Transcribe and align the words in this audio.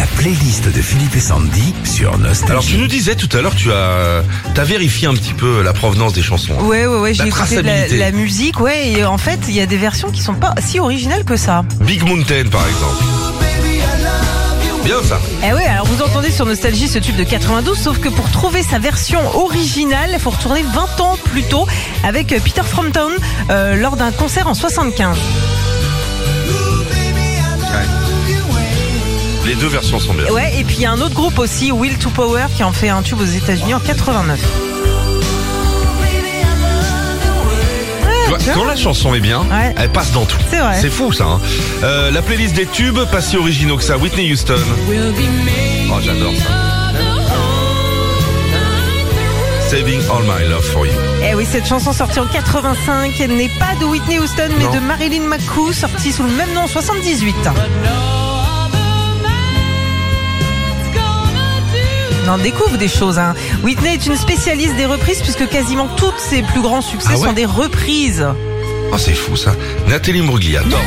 La 0.00 0.06
playlist 0.16 0.64
de 0.74 0.80
Philippe 0.80 1.14
et 1.14 1.20
Sandy 1.20 1.74
sur 1.84 2.16
Nostalgie. 2.16 2.50
Alors 2.52 2.64
tu 2.64 2.78
nous 2.78 2.86
disais 2.86 3.16
tout 3.16 3.28
à 3.36 3.42
l'heure, 3.42 3.54
tu 3.54 3.70
as, 3.70 4.22
as 4.56 4.64
vérifié 4.64 5.06
un 5.08 5.12
petit 5.12 5.34
peu 5.34 5.60
la 5.60 5.74
provenance 5.74 6.14
des 6.14 6.22
chansons. 6.22 6.54
hein. 6.58 6.64
Ouais, 6.64 6.86
ouais, 6.86 6.98
ouais, 7.00 7.12
j'ai 7.12 7.24
La 7.24 7.28
écouté 7.28 7.56
de 7.56 7.60
la, 7.60 7.72
traçabilité. 7.72 7.98
la 7.98 8.10
musique, 8.12 8.60
ouais, 8.60 8.92
et 8.92 9.04
en 9.04 9.18
fait, 9.18 9.38
il 9.48 9.54
y 9.54 9.60
a 9.60 9.66
des 9.66 9.76
versions 9.76 10.10
qui 10.10 10.22
sont 10.22 10.32
pas 10.32 10.54
si 10.58 10.80
originales 10.80 11.24
que 11.24 11.36
ça. 11.36 11.64
Big 11.82 12.02
Mountain 12.02 12.44
par 12.50 12.66
exemple. 12.66 13.04
Bien 14.86 15.02
ça. 15.06 15.20
Eh 15.46 15.52
ouais, 15.52 15.66
alors 15.66 15.84
vous 15.86 16.02
entendez 16.02 16.30
sur 16.30 16.46
Nostalgie 16.46 16.88
ce 16.88 16.98
tube 16.98 17.16
de 17.16 17.24
92, 17.24 17.76
sauf 17.78 17.98
que 17.98 18.08
pour 18.08 18.30
trouver 18.30 18.62
sa 18.62 18.78
version 18.78 19.20
originale, 19.36 20.08
il 20.14 20.18
faut 20.18 20.30
retourner 20.30 20.62
20 20.62 21.00
ans 21.02 21.18
plus 21.30 21.42
tôt 21.42 21.66
avec 22.04 22.28
Peter 22.42 22.62
Frampton 22.64 23.10
euh, 23.50 23.76
lors 23.76 23.96
d'un 23.96 24.12
concert 24.12 24.46
en 24.48 24.54
75. 24.54 25.18
Deux 29.60 29.68
versions 29.68 30.00
sont 30.00 30.14
bien. 30.14 30.26
Ouais, 30.32 30.52
et 30.58 30.64
puis 30.64 30.76
il 30.76 30.82
y 30.82 30.86
a 30.86 30.90
un 30.92 31.00
autre 31.00 31.14
groupe 31.14 31.38
aussi, 31.38 31.70
Will 31.72 31.96
to 31.98 32.10
Power, 32.10 32.46
qui 32.56 32.64
en 32.64 32.72
fait 32.72 32.88
un 32.88 33.02
tube 33.02 33.20
aux 33.20 33.24
États-Unis 33.24 33.74
en 33.74 33.80
89. 33.80 34.38
Tu 38.24 38.28
vois, 38.28 38.38
tu 38.38 38.44
vois 38.44 38.54
quand 38.54 38.64
la 38.64 38.76
chanson 38.76 39.14
est 39.14 39.20
bien, 39.20 39.40
Ouais. 39.40 39.74
elle 39.76 39.90
passe 39.90 40.12
dans 40.12 40.24
tout. 40.24 40.36
C'est 40.50 40.58
vrai. 40.60 40.78
C'est 40.80 40.90
fou 40.90 41.12
ça. 41.12 41.24
hein. 41.24 41.40
Euh, 41.82 42.10
la 42.10 42.22
playlist 42.22 42.54
des 42.54 42.66
tubes, 42.66 42.98
pas 43.10 43.20
si 43.20 43.36
originaux 43.36 43.76
que 43.76 43.82
ça. 43.82 43.96
Whitney 43.98 44.30
Houston. 44.32 44.54
Oh 45.92 45.94
j'adore 46.02 46.32
ça. 46.36 46.44
Saving 49.68 50.00
All 50.10 50.22
My 50.24 50.48
Love 50.48 50.64
For 50.64 50.86
You. 50.86 50.92
Eh 51.28 51.34
oui, 51.34 51.46
cette 51.50 51.66
chanson 51.66 51.92
sortie 51.92 52.18
en 52.18 52.26
85 52.26 53.12
elle 53.20 53.36
n'est 53.36 53.48
pas 53.58 53.74
de 53.80 53.84
Whitney 53.84 54.18
Houston, 54.18 54.48
mais 54.58 54.64
Non. 54.64 54.72
de 54.74 54.78
Marilyn 54.80 55.22
McCoo, 55.28 55.72
sortie 55.72 56.10
sous 56.12 56.24
le 56.24 56.30
même 56.32 56.52
nom 56.54 56.62
en 56.62 56.66
78. 56.66 57.34
En 62.30 62.38
découvre 62.38 62.76
des 62.78 62.88
choses. 62.88 63.18
Hein. 63.18 63.34
Whitney 63.62 63.94
est 63.94 64.06
une 64.06 64.16
spécialiste 64.16 64.76
des 64.76 64.86
reprises 64.86 65.20
puisque 65.20 65.48
quasiment 65.48 65.88
tous 65.96 66.12
ses 66.18 66.42
plus 66.42 66.62
grands 66.62 66.80
succès 66.82 67.08
Ah 67.12 67.18
ouais 67.18 67.26
sont 67.28 67.32
des 67.32 67.44
reprises. 67.44 68.26
Oh 68.92 68.96
c'est 68.98 69.14
fou 69.14 69.36
ça. 69.36 69.54
Nathalie 69.88 70.22
Mbruglia, 70.22 70.60
Torn. 70.62 70.82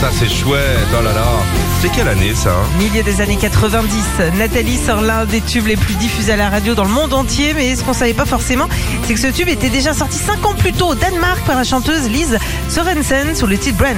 Ça 0.00 0.10
c'est 0.18 0.28
chouette. 0.28 0.88
Oh 0.98 1.02
là 1.02 1.12
là. 1.12 1.24
C'est 1.80 1.90
quelle 1.90 2.08
année 2.08 2.34
ça 2.34 2.50
hein 2.50 2.78
Milieu 2.78 3.02
des 3.02 3.20
années 3.20 3.36
90, 3.36 4.36
Nathalie 4.38 4.78
sort 4.78 5.02
l'un 5.02 5.24
des 5.24 5.40
tubes 5.40 5.66
les 5.66 5.76
plus 5.76 5.94
diffusés 5.94 6.32
à 6.32 6.36
la 6.36 6.48
radio 6.48 6.74
dans 6.74 6.84
le 6.84 6.90
monde 6.90 7.12
entier, 7.12 7.52
mais 7.54 7.76
ce 7.76 7.84
qu'on 7.84 7.92
savait 7.92 8.14
pas 8.14 8.24
forcément, 8.24 8.68
c'est 9.06 9.14
que 9.14 9.20
ce 9.20 9.26
tube 9.28 9.48
était 9.48 9.68
déjà 9.68 9.92
sorti 9.92 10.18
5 10.18 10.46
ans 10.46 10.54
plus 10.54 10.72
tôt 10.72 10.88
au 10.88 10.94
Danemark 10.94 11.44
par 11.46 11.56
la 11.56 11.64
chanteuse 11.64 12.08
Lise 12.08 12.38
Sorensen 12.70 13.36
sous 13.36 13.46
le 13.46 13.58
titre 13.58 13.78
Brent. 13.78 13.94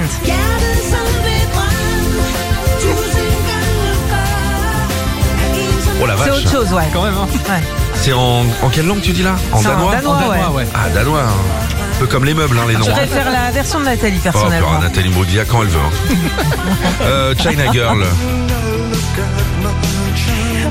Autre 6.39 6.51
chose, 6.51 6.73
ouais. 6.73 6.83
Quand 6.93 7.03
même, 7.03 7.15
hein. 7.15 7.27
Ouais. 7.49 7.61
C'est 7.95 8.13
en, 8.13 8.41
en 8.63 8.69
quelle 8.71 8.85
langue 8.87 9.01
tu 9.01 9.11
dis 9.11 9.23
là 9.23 9.35
En 9.51 9.59
C'est 9.59 9.67
en 9.67 9.71
danois 9.71 9.95
danois, 9.95 10.15
En 10.15 10.19
danois, 10.19 10.35
ouais. 10.51 10.55
ouais. 10.63 10.67
Ah 10.73 10.89
danois. 10.93 11.21
hein. 11.21 11.33
Un 11.95 11.99
peu 11.99 12.07
comme 12.07 12.23
les 12.25 12.33
meubles 12.33 12.57
hein, 12.57 12.65
les 12.67 12.75
noms. 12.75 12.83
Je 12.85 12.91
hein. 12.91 12.93
préfère 12.95 13.29
la 13.31 13.51
version 13.51 13.79
de 13.79 13.85
Nathalie 13.85 14.17
Oh, 14.19 14.23
personnellement. 14.23 14.79
Nathalie 14.79 15.09
Mbruglia 15.09 15.43
quand 15.45 15.61
elle 15.63 15.67
veut. 15.69 15.79
hein. 15.79 16.15
Euh, 17.01 17.33
China 17.37 17.71
Girl. 17.73 18.05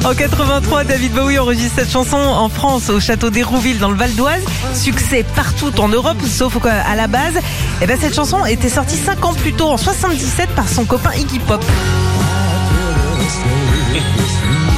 En 0.04 0.14
83, 0.14 0.84
David 0.84 1.12
Bowie 1.12 1.38
enregistre 1.38 1.74
cette 1.80 1.90
chanson 1.90 2.16
en 2.16 2.48
France 2.48 2.88
au 2.88 3.00
château 3.00 3.30
d'Hérouville 3.30 3.78
dans 3.78 3.90
le 3.90 3.96
Val 3.96 4.14
d'Oise. 4.14 4.42
Succès 4.74 5.24
partout 5.34 5.72
en 5.80 5.88
Europe, 5.88 6.18
sauf 6.26 6.56
qu'à 6.62 6.94
la 6.94 7.08
base, 7.08 7.34
eh 7.82 7.86
ben, 7.86 7.98
cette 8.00 8.14
chanson 8.14 8.44
était 8.46 8.68
sortie 8.68 8.96
5 8.96 9.24
ans 9.24 9.34
plus 9.34 9.52
tôt, 9.52 9.68
en 9.70 9.76
77, 9.76 10.48
par 10.50 10.68
son 10.68 10.84
copain 10.84 11.10
Iggy 11.18 11.40
Pop. 11.40 11.64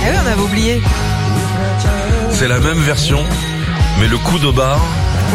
Ah 0.03 0.07
oui, 0.11 0.17
on 0.23 0.27
avait 0.27 0.43
oublié. 0.43 0.83
C'est 2.31 2.49
la 2.49 2.59
même 2.59 2.79
version, 2.79 3.23
mais 4.01 4.09
le 4.09 4.19
coup 4.19 4.39
de 4.39 4.51
barre 4.51 4.81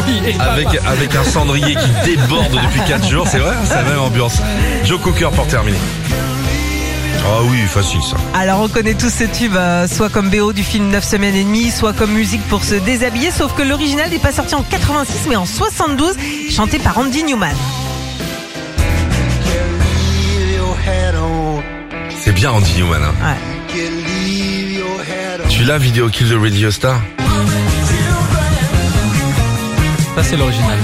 Oui, 0.06 0.34
avec, 0.40 0.68
avec 0.86 1.16
un 1.16 1.24
cendrier 1.24 1.76
qui 1.76 1.90
déborde 2.16 2.52
depuis 2.52 2.82
4 2.88 3.08
jours. 3.08 3.28
C'est 3.28 3.40
vrai, 3.40 3.56
c'est 3.66 3.76
la 3.76 3.84
même 3.84 4.00
ambiance. 4.00 4.42
Joe 4.84 5.00
Cooker 5.00 5.30
pour 5.34 5.48
terminer. 5.48 5.78
Ah 7.28 7.42
oui, 7.50 7.62
facile 7.68 8.02
ça. 8.04 8.18
Alors 8.36 8.62
on 8.62 8.68
connaît 8.68 8.94
tous 8.94 9.10
ce 9.10 9.24
tube, 9.24 9.56
euh, 9.56 9.88
soit 9.88 10.10
comme 10.10 10.30
BO 10.30 10.54
du 10.54 10.64
film 10.64 10.90
9 10.90 11.04
semaines 11.04 11.36
et 11.36 11.44
demie, 11.44 11.72
soit 11.72 11.94
comme 11.94 12.12
musique 12.12 12.44
pour 12.50 12.64
se 12.64 12.76
déshabiller, 12.76 13.32
sauf 13.32 13.54
que 13.56 13.64
l'original 13.64 14.12
n'est 14.12 14.20
pas 14.20 14.32
sorti 14.32 14.54
en 14.54 14.62
86 14.62 15.28
mais 15.30 15.36
en 15.36 15.46
72, 15.48 16.16
chanté 16.52 16.78
par 16.78 17.00
Andy 17.00 17.24
Newman. 17.24 17.56
Bien 22.46 22.52
Andy 22.54 22.76
Newman. 22.78 23.02
hein. 23.02 23.14
Ouais. 23.74 23.80
Tu 25.50 25.64
l'as 25.64 25.80
vidéo 25.80 26.10
Kill 26.10 26.30
the 26.30 26.40
Radio 26.40 26.70
Star 26.70 27.02
ça 30.16 30.22
c'est 30.24 30.38
l'original. 30.38 30.78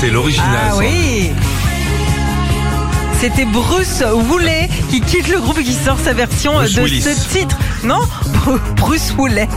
C'est 0.00 0.10
l'original. 0.10 0.48
Ah 0.64 0.70
ça. 0.70 0.76
oui 0.78 1.32
C'était 3.20 3.44
Bruce 3.46 4.02
Woolley 4.30 4.68
qui 4.90 5.00
quitte 5.00 5.26
le 5.28 5.40
groupe 5.40 5.58
et 5.58 5.64
qui 5.64 5.72
sort 5.74 5.98
sa 6.02 6.12
version 6.12 6.52
Bruce 6.54 6.74
de 6.74 6.82
Willis. 6.82 7.02
ce 7.02 7.28
titre. 7.36 7.58
Non 7.84 7.98
Bruce 8.76 9.12
Woolley 9.18 9.48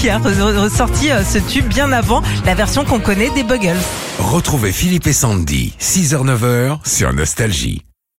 qui 0.00 0.08
a 0.10 0.18
re- 0.20 0.56
ressorti 0.58 1.10
euh, 1.10 1.24
ce 1.24 1.38
tube 1.38 1.66
bien 1.66 1.90
avant 1.92 2.22
la 2.46 2.54
version 2.54 2.84
qu'on 2.84 3.00
connaît 3.00 3.30
des 3.30 3.42
Buggles. 3.42 3.76
Retrouvez 4.20 4.70
Philippe 4.72 5.08
et 5.08 5.12
Sandy, 5.12 5.72
6h-9h 5.80 6.78
sur 6.86 7.12
Nostalgie. 7.12 7.82